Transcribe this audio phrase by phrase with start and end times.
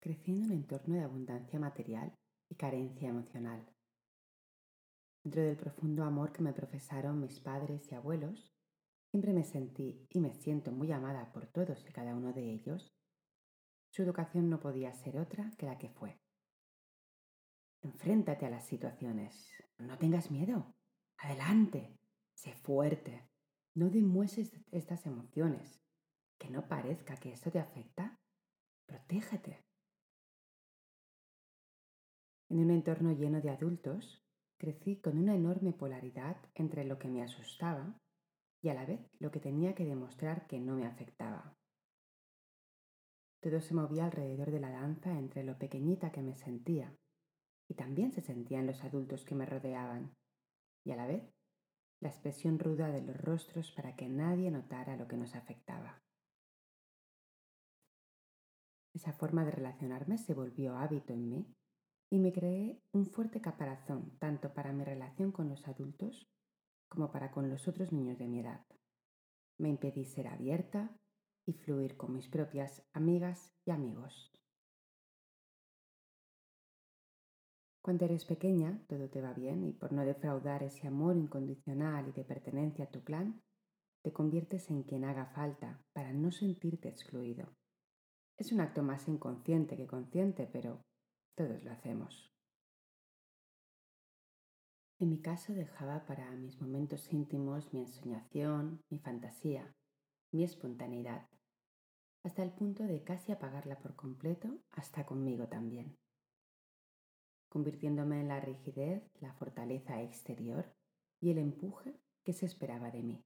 [0.00, 2.14] Crecí en un entorno de abundancia material
[2.48, 3.66] y carencia emocional.
[5.24, 8.54] Dentro del profundo amor que me profesaron mis padres y abuelos,
[9.10, 12.88] siempre me sentí y me siento muy amada por todos y cada uno de ellos.
[13.90, 16.16] Su educación no podía ser otra que la que fue.
[17.82, 19.52] Enfréntate a las situaciones.
[19.78, 20.72] No tengas miedo.
[21.18, 21.96] Adelante.
[22.34, 23.28] Sé fuerte.
[23.74, 25.80] No demuestres estas emociones.
[26.38, 28.16] Que no parezca que esto te afecta.
[28.86, 29.64] Protégete.
[32.50, 34.24] En un entorno lleno de adultos,
[34.56, 38.00] crecí con una enorme polaridad entre lo que me asustaba
[38.62, 41.54] y a la vez lo que tenía que demostrar que no me afectaba.
[43.40, 46.96] Todo se movía alrededor de la danza entre lo pequeñita que me sentía
[47.68, 50.16] y también se sentían los adultos que me rodeaban
[50.84, 51.22] y a la vez
[52.00, 56.02] la expresión ruda de los rostros para que nadie notara lo que nos afectaba.
[58.94, 61.57] Esa forma de relacionarme se volvió hábito en mí
[62.10, 66.28] y me creé un fuerte caparazón tanto para mi relación con los adultos
[66.88, 68.64] como para con los otros niños de mi edad.
[69.58, 70.96] Me impedí ser abierta
[71.46, 74.32] y fluir con mis propias amigas y amigos.
[77.82, 82.12] Cuando eres pequeña, todo te va bien y por no defraudar ese amor incondicional y
[82.12, 83.42] de pertenencia a tu clan,
[84.02, 87.56] te conviertes en quien haga falta para no sentirte excluido.
[88.36, 90.84] Es un acto más inconsciente que consciente, pero
[91.38, 92.34] todos lo hacemos.
[94.98, 99.72] En mi caso dejaba para mis momentos íntimos mi ensoñación, mi fantasía,
[100.32, 101.28] mi espontaneidad,
[102.24, 105.96] hasta el punto de casi apagarla por completo, hasta conmigo también,
[107.48, 110.74] convirtiéndome en la rigidez, la fortaleza exterior
[111.20, 113.24] y el empuje que se esperaba de mí.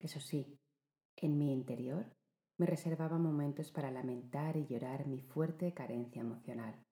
[0.00, 0.60] Eso sí,
[1.16, 2.14] en mi interior
[2.58, 6.85] me reservaba momentos para lamentar y llorar mi fuerte carencia emocional.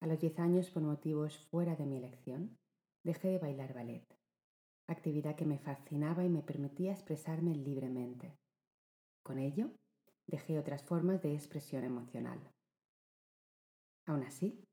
[0.00, 2.56] A los 10 años, por motivos fuera de mi elección,
[3.04, 4.06] dejé de bailar ballet,
[4.86, 8.38] actividad que me fascinaba y me permitía expresarme libremente.
[9.22, 9.70] Con ello,
[10.26, 12.40] dejé otras formas de expresión emocional.
[14.06, 14.64] Aún así,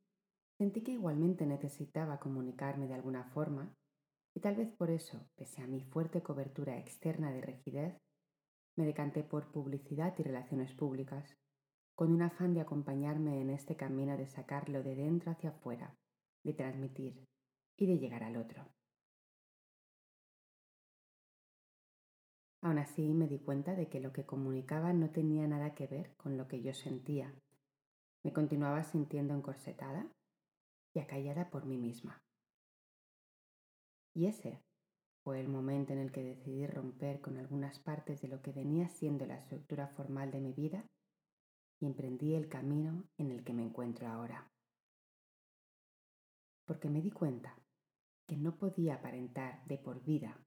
[0.57, 3.75] sentí que igualmente necesitaba comunicarme de alguna forma
[4.33, 7.97] y tal vez por eso, pese a mi fuerte cobertura externa de rigidez,
[8.77, 11.35] me decanté por publicidad y relaciones públicas
[11.97, 15.95] con un afán de acompañarme en este camino de sacarlo de dentro hacia afuera,
[16.43, 17.25] de transmitir
[17.75, 18.63] y de llegar al otro.
[22.61, 26.15] Aún así me di cuenta de que lo que comunicaba no tenía nada que ver
[26.17, 27.33] con lo que yo sentía.
[28.23, 30.07] Me continuaba sintiendo encorsetada
[30.93, 32.21] y acallada por mí misma.
[34.13, 34.61] Y ese
[35.23, 38.87] fue el momento en el que decidí romper con algunas partes de lo que venía
[38.87, 40.85] siendo la estructura formal de mi vida
[41.79, 44.51] y emprendí el camino en el que me encuentro ahora.
[46.65, 47.57] Porque me di cuenta
[48.25, 50.43] que no podía aparentar de por vida,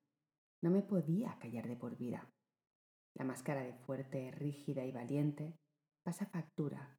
[0.62, 2.30] no me podía callar de por vida.
[3.14, 5.58] La máscara de fuerte, rígida y valiente
[6.02, 6.98] pasa factura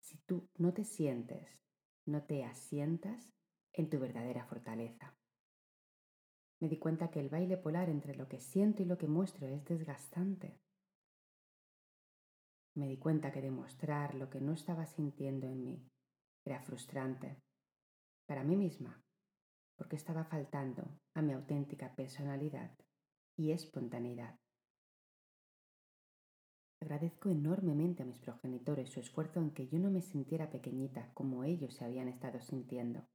[0.00, 1.60] si tú no te sientes,
[2.06, 3.32] no te asientas
[3.72, 5.16] en tu verdadera fortaleza.
[6.60, 9.46] Me di cuenta que el baile polar entre lo que siento y lo que muestro
[9.48, 10.60] es desgastante
[12.74, 15.88] me di cuenta que demostrar lo que no estaba sintiendo en mí
[16.44, 17.36] era frustrante
[18.26, 19.02] para mí misma,
[19.76, 22.72] porque estaba faltando a mi auténtica personalidad
[23.36, 24.38] y espontaneidad.
[26.80, 31.44] Agradezco enormemente a mis progenitores su esfuerzo en que yo no me sintiera pequeñita como
[31.44, 33.06] ellos se habían estado sintiendo,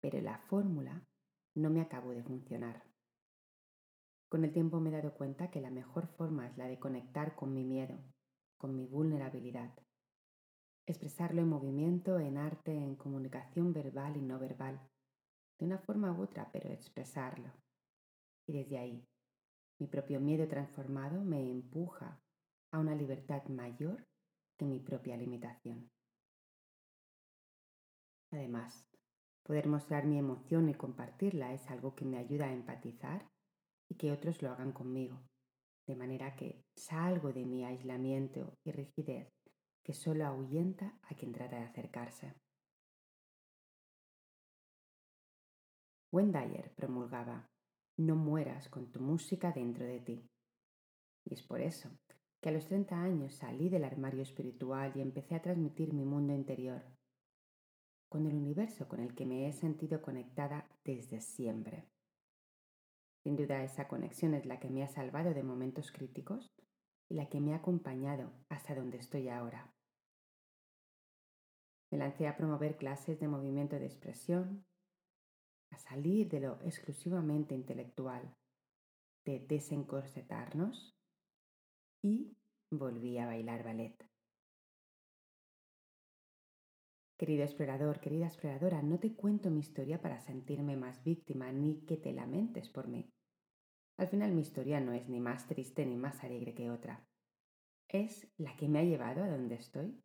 [0.00, 1.04] pero la fórmula
[1.54, 2.82] no me acabó de funcionar.
[4.28, 7.36] Con el tiempo me he dado cuenta que la mejor forma es la de conectar
[7.36, 8.02] con mi miedo
[8.58, 9.72] con mi vulnerabilidad.
[10.86, 14.80] Expresarlo en movimiento, en arte, en comunicación verbal y no verbal,
[15.58, 17.52] de una forma u otra, pero expresarlo.
[18.46, 19.06] Y desde ahí,
[19.78, 22.20] mi propio miedo transformado me empuja
[22.72, 24.06] a una libertad mayor
[24.58, 25.90] que mi propia limitación.
[28.32, 28.86] Además,
[29.44, 33.30] poder mostrar mi emoción y compartirla es algo que me ayuda a empatizar
[33.88, 35.27] y que otros lo hagan conmigo
[35.88, 39.32] de manera que salgo de mi aislamiento y rigidez
[39.82, 42.34] que solo ahuyenta a quien trata de acercarse.
[46.12, 47.48] Wendayer promulgaba,
[47.96, 50.30] no mueras con tu música dentro de ti.
[51.24, 51.90] Y es por eso
[52.42, 56.34] que a los 30 años salí del armario espiritual y empecé a transmitir mi mundo
[56.34, 56.82] interior,
[58.10, 61.88] con el universo con el que me he sentido conectada desde siempre.
[63.22, 66.52] Sin duda esa conexión es la que me ha salvado de momentos críticos
[67.08, 69.72] y la que me ha acompañado hasta donde estoy ahora.
[71.90, 74.66] Me lancé a promover clases de movimiento de expresión,
[75.70, 78.34] a salir de lo exclusivamente intelectual,
[79.24, 80.94] de desencorsetarnos
[82.02, 82.36] y
[82.70, 84.07] volví a bailar ballet.
[87.18, 91.96] Querido explorador, querida exploradora, no te cuento mi historia para sentirme más víctima ni que
[91.96, 93.10] te lamentes por mí.
[93.96, 97.04] Al final mi historia no es ni más triste ni más alegre que otra.
[97.88, 100.00] Es la que me ha llevado a donde estoy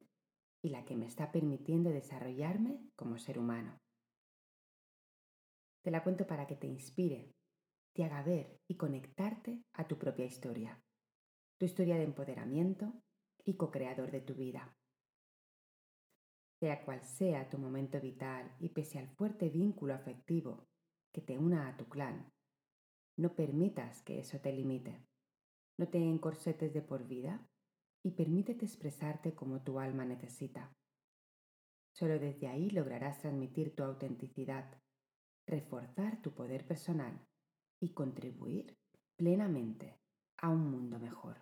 [0.63, 3.80] y la que me está permitiendo desarrollarme como ser humano.
[5.83, 7.31] Te la cuento para que te inspire,
[7.94, 10.81] te haga ver y conectarte a tu propia historia,
[11.60, 12.92] tu historia de empoderamiento
[13.45, 14.75] y co-creador de tu vida.
[16.63, 20.69] Sea cual sea tu momento vital y pese al fuerte vínculo afectivo
[21.12, 22.31] que te una a tu clan,
[23.18, 25.06] no permitas que eso te limite.
[25.77, 27.45] No te encorsetes de por vida
[28.01, 30.74] y permítete expresarte como tu alma necesita.
[31.92, 34.81] Solo desde ahí lograrás transmitir tu autenticidad,
[35.45, 37.27] reforzar tu poder personal
[37.81, 38.77] y contribuir
[39.18, 40.00] plenamente
[40.38, 41.42] a un mundo mejor.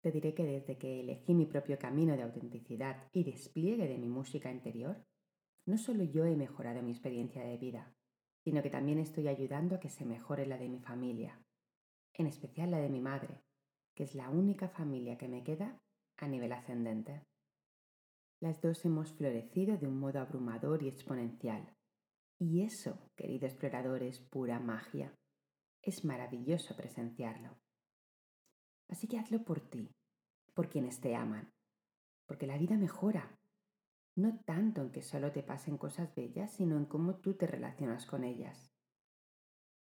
[0.00, 4.08] Te diré que desde que elegí mi propio camino de autenticidad y despliegue de mi
[4.08, 5.04] música interior,
[5.66, 7.94] no solo yo he mejorado mi experiencia de vida,
[8.42, 11.44] sino que también estoy ayudando a que se mejore la de mi familia,
[12.14, 13.42] en especial la de mi madre,
[13.94, 15.82] que es la única familia que me queda
[16.16, 17.26] a nivel ascendente.
[18.40, 21.76] Las dos hemos florecido de un modo abrumador y exponencial.
[22.38, 25.14] Y eso, querido explorador, es pura magia.
[25.82, 27.58] Es maravilloso presenciarlo.
[28.90, 29.88] Así que hazlo por ti,
[30.52, 31.52] por quienes te aman,
[32.26, 33.38] porque la vida mejora
[34.16, 38.04] no tanto en que solo te pasen cosas bellas, sino en cómo tú te relacionas
[38.04, 38.70] con ellas.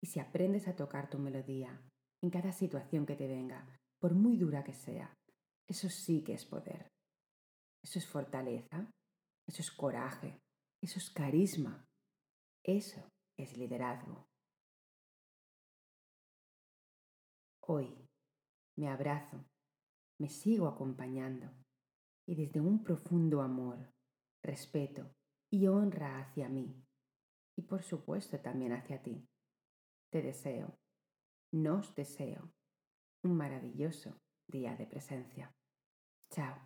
[0.02, 1.82] Y si aprendes a tocar tu melodía
[2.22, 3.68] en cada situación que te venga,
[4.00, 5.14] por muy dura que sea,
[5.68, 6.88] eso sí que es poder.
[7.84, 8.90] Eso es fortaleza,
[9.46, 10.42] eso es coraje,
[10.82, 11.86] eso es carisma,
[12.64, 13.08] eso
[13.38, 14.28] es liderazgo.
[17.62, 18.05] Hoy
[18.76, 19.46] me abrazo,
[20.20, 21.52] me sigo acompañando
[22.28, 23.94] y desde un profundo amor
[24.44, 25.14] respeto
[25.50, 26.84] y honra hacia mí
[27.58, 29.28] y por supuesto también hacia ti.
[30.12, 30.78] Te deseo,
[31.52, 32.52] nos deseo
[33.24, 35.54] un maravilloso día de presencia.
[36.30, 36.65] Chao.